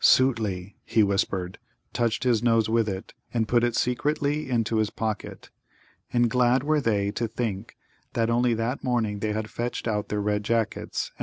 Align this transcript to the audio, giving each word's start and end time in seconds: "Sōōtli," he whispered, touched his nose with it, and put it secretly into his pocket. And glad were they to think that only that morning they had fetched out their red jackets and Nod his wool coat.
"Sōōtli," 0.03 0.73
he 0.83 1.03
whispered, 1.03 1.59
touched 1.93 2.23
his 2.23 2.41
nose 2.41 2.67
with 2.67 2.89
it, 2.89 3.13
and 3.31 3.47
put 3.47 3.63
it 3.63 3.75
secretly 3.75 4.49
into 4.49 4.77
his 4.77 4.89
pocket. 4.89 5.51
And 6.11 6.27
glad 6.27 6.63
were 6.63 6.81
they 6.81 7.11
to 7.11 7.27
think 7.27 7.77
that 8.13 8.27
only 8.27 8.55
that 8.55 8.83
morning 8.83 9.19
they 9.19 9.33
had 9.33 9.51
fetched 9.51 9.87
out 9.87 10.07
their 10.09 10.19
red 10.19 10.41
jackets 10.43 10.71
and 10.71 10.79
Nod 10.79 10.81
his 10.81 11.09
wool 11.09 11.09
coat. 11.09 11.19